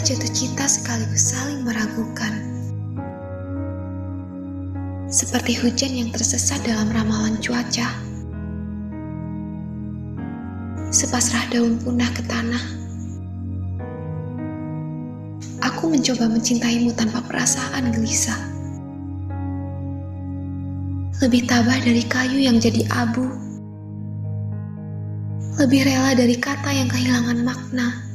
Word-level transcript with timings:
Jatuh 0.00 0.32
cinta 0.32 0.64
sekaligus 0.64 1.28
saling 1.28 1.60
meragukan. 1.60 2.32
Seperti 5.12 5.60
hujan 5.60 5.92
yang 5.92 6.08
tersesat 6.08 6.64
dalam 6.64 6.88
ramalan 6.88 7.36
cuaca. 7.36 7.84
Sepasrah 10.88 11.44
daun 11.52 11.76
punah 11.84 12.08
ke 12.16 12.24
tanah. 12.24 12.64
Aku 15.68 15.92
mencoba 15.92 16.32
mencintaimu 16.32 16.96
tanpa 16.96 17.20
perasaan 17.20 17.92
gelisah. 17.92 18.40
Lebih 21.20 21.44
tabah 21.44 21.76
dari 21.76 22.02
kayu 22.08 22.40
yang 22.40 22.56
jadi 22.56 22.88
abu. 22.88 23.28
Lebih 25.60 25.84
rela 25.84 26.16
dari 26.16 26.40
kata 26.40 26.72
yang 26.72 26.88
kehilangan 26.88 27.44
makna 27.44 28.09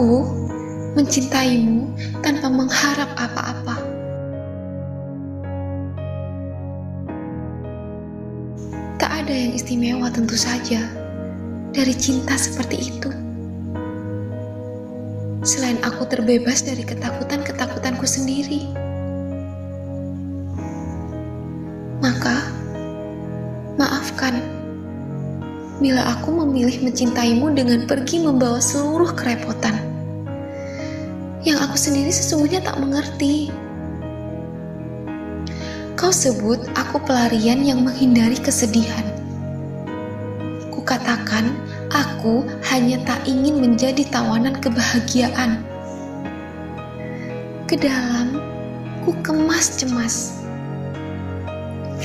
Aku 0.00 0.24
mencintaimu 0.96 1.92
tanpa 2.24 2.48
mengharap 2.48 3.12
apa-apa. 3.20 3.76
Tak 8.96 9.12
ada 9.12 9.28
yang 9.28 9.52
istimewa 9.52 10.08
tentu 10.08 10.40
saja 10.40 10.88
dari 11.76 11.92
cinta 11.92 12.32
seperti 12.40 12.96
itu. 12.96 13.12
Selain 15.44 15.76
aku 15.84 16.08
terbebas 16.08 16.64
dari 16.64 16.80
ketakutan-ketakutanku 16.80 18.08
sendiri. 18.08 18.72
Maka, 22.00 22.48
maafkan 23.76 24.40
bila 25.76 26.08
aku 26.08 26.32
memilih 26.40 26.88
mencintaimu 26.88 27.52
dengan 27.52 27.84
pergi 27.84 28.24
membawa 28.24 28.64
seluruh 28.64 29.12
kerepotan 29.12 29.79
yang 31.40 31.56
aku 31.56 31.76
sendiri 31.76 32.12
sesungguhnya 32.12 32.60
tak 32.60 32.76
mengerti. 32.76 33.48
Kau 35.96 36.12
sebut 36.12 36.60
aku 36.76 37.00
pelarian 37.04 37.64
yang 37.64 37.84
menghindari 37.84 38.36
kesedihan. 38.36 39.04
Kukatakan, 40.72 41.52
aku 41.92 42.44
hanya 42.72 43.00
tak 43.04 43.24
ingin 43.28 43.60
menjadi 43.60 44.04
tawanan 44.08 44.56
kebahagiaan. 44.60 45.60
Ke 47.68 47.76
dalam, 47.76 48.40
ku 49.04 49.12
kemas 49.24 49.80
cemas. 49.80 50.40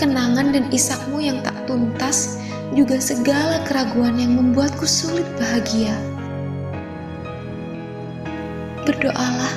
Kenangan 0.00 0.56
dan 0.56 0.64
isakmu 0.72 1.20
yang 1.20 1.44
tak 1.44 1.54
tuntas, 1.68 2.40
juga 2.72 3.02
segala 3.02 3.60
keraguan 3.66 4.16
yang 4.16 4.38
membuatku 4.38 4.86
sulit 4.86 5.26
bahagia 5.36 5.92
berdoalah. 8.90 9.54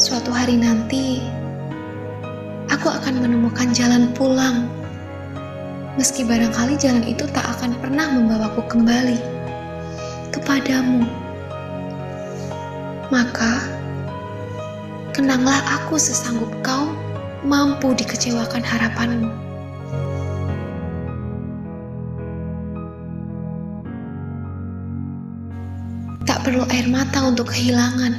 Suatu 0.00 0.32
hari 0.32 0.56
nanti, 0.56 1.20
aku 2.72 2.88
akan 2.88 3.20
menemukan 3.20 3.76
jalan 3.76 4.08
pulang. 4.16 4.64
Meski 6.00 6.24
barangkali 6.24 6.80
jalan 6.80 7.04
itu 7.04 7.28
tak 7.28 7.44
akan 7.58 7.76
pernah 7.76 8.08
membawaku 8.08 8.64
kembali 8.72 9.20
kepadamu. 10.32 11.04
Maka, 13.12 13.60
kenanglah 15.12 15.60
aku 15.76 16.00
sesanggup 16.00 16.48
kau 16.64 16.88
mampu 17.44 17.92
dikecewakan 17.92 18.64
harapanmu. 18.64 19.47
Perlu 26.58 26.74
air 26.74 26.90
mata 26.90 27.22
untuk 27.22 27.54
kehilangan. 27.54 28.18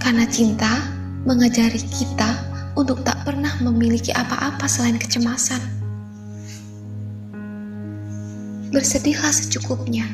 Karena 0.00 0.24
cinta 0.24 0.80
mengajari 1.28 1.76
kita 1.76 2.40
untuk 2.72 3.04
tak 3.04 3.20
pernah 3.28 3.52
memiliki 3.60 4.08
apa-apa 4.08 4.64
selain 4.64 4.96
kecemasan. 4.96 5.60
Bersedihlah 8.72 9.28
secukupnya 9.28 10.08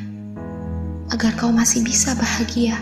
agar 1.15 1.39
kau 1.39 1.55
masih 1.55 1.87
bisa 1.87 2.19
bahagia. 2.19 2.75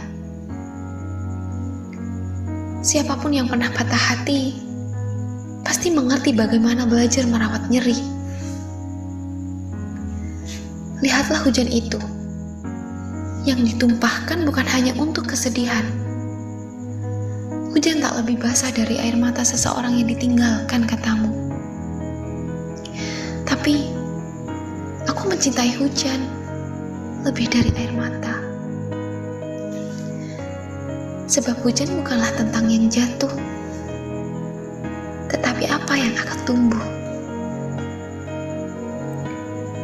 Siapa 2.80 3.20
pun 3.20 3.36
yang 3.36 3.52
pernah 3.52 3.68
patah 3.68 4.00
hati 4.00 4.56
pasti 5.60 5.92
mengerti 5.92 6.32
bagaimana 6.32 6.88
belajar 6.88 7.28
merawat 7.28 7.68
nyeri. 7.68 8.00
Lihatlah 11.04 11.44
hujan 11.44 11.68
itu 11.68 12.13
yang 13.44 13.60
ditumpahkan 13.60 14.40
bukan 14.48 14.64
hanya 14.72 14.96
untuk 14.96 15.28
kesedihan. 15.28 15.84
Hujan 17.76 18.00
tak 18.00 18.16
lebih 18.24 18.40
basah 18.40 18.72
dari 18.72 18.96
air 18.96 19.20
mata 19.20 19.44
seseorang 19.44 20.00
yang 20.00 20.08
ditinggalkan 20.08 20.88
katamu. 20.88 21.28
Tapi, 23.44 23.92
aku 25.04 25.22
mencintai 25.28 25.76
hujan 25.76 26.24
lebih 27.28 27.52
dari 27.52 27.68
air 27.76 27.92
mata. 27.92 28.32
Sebab 31.28 31.60
hujan 31.60 31.92
bukanlah 32.00 32.32
tentang 32.40 32.72
yang 32.72 32.88
jatuh, 32.88 33.32
tetapi 35.28 35.68
apa 35.68 35.92
yang 36.00 36.16
akan 36.16 36.38
tumbuh. 36.48 36.86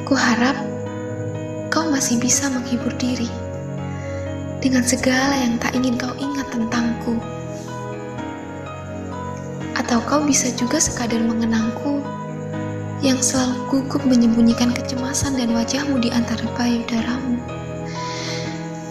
Ku 0.08 0.16
harap 0.16 0.56
kau 1.68 1.92
masih 1.92 2.16
bisa 2.16 2.48
menghibur 2.48 2.94
diri 2.96 3.39
dengan 4.60 4.84
segala 4.84 5.40
yang 5.40 5.56
tak 5.56 5.72
ingin 5.72 5.96
kau 5.96 6.12
ingat 6.20 6.44
tentangku. 6.52 7.16
Atau 9.72 10.04
kau 10.04 10.20
bisa 10.28 10.52
juga 10.52 10.76
sekadar 10.76 11.24
mengenangku 11.24 12.04
yang 13.00 13.16
selalu 13.24 13.56
gugup 13.72 14.04
menyembunyikan 14.04 14.76
kecemasan 14.76 15.40
dan 15.40 15.56
wajahmu 15.56 16.04
di 16.04 16.12
antara 16.12 16.44
payudaramu. 16.52 17.40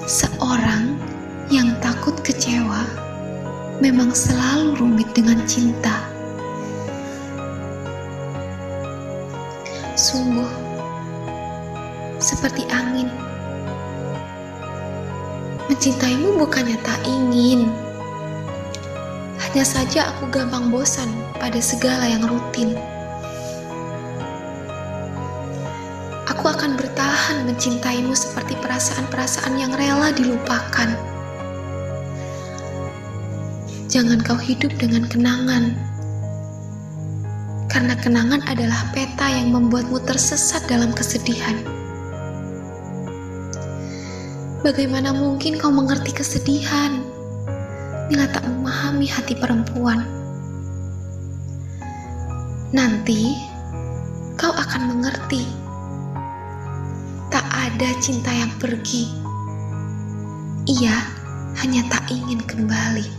Seorang 0.10 0.98
yang 1.54 1.78
takut 1.86 2.18
kecewa 2.26 2.82
memang 3.78 4.10
selalu 4.10 4.74
rumit 4.82 5.14
dengan 5.14 5.46
cinta. 5.46 6.10
Sungguh, 9.94 10.50
seperti 12.18 12.66
angin 12.74 13.29
Mencintaimu 15.70 16.34
bukannya 16.42 16.82
tak 16.82 16.98
ingin. 17.06 17.70
Hanya 19.38 19.62
saja 19.62 20.10
aku 20.10 20.26
gampang 20.34 20.74
bosan 20.74 21.06
pada 21.38 21.62
segala 21.62 22.10
yang 22.10 22.26
rutin. 22.26 22.74
Aku 26.26 26.50
akan 26.50 26.74
bertahan 26.74 27.46
mencintaimu 27.46 28.18
seperti 28.18 28.58
perasaan-perasaan 28.58 29.62
yang 29.62 29.70
rela 29.78 30.10
dilupakan. 30.10 30.90
Jangan 33.94 34.26
kau 34.26 34.42
hidup 34.42 34.74
dengan 34.82 35.06
kenangan. 35.06 35.78
Karena 37.70 37.94
kenangan 37.94 38.42
adalah 38.50 38.90
peta 38.90 39.30
yang 39.30 39.54
membuatmu 39.54 40.02
tersesat 40.02 40.66
dalam 40.66 40.90
kesedihan. 40.98 41.79
Bagaimana 44.60 45.16
mungkin 45.16 45.56
kau 45.56 45.72
mengerti 45.72 46.12
kesedihan 46.12 47.00
bila 48.12 48.28
tak 48.28 48.44
memahami 48.44 49.08
hati 49.08 49.32
perempuan? 49.40 50.04
Nanti 52.76 53.40
kau 54.36 54.52
akan 54.52 54.92
mengerti. 54.92 55.48
Tak 57.32 57.48
ada 57.48 57.88
cinta 58.04 58.36
yang 58.36 58.52
pergi. 58.60 59.08
Ia 60.68 61.08
hanya 61.64 61.88
tak 61.88 62.12
ingin 62.12 62.44
kembali. 62.44 63.19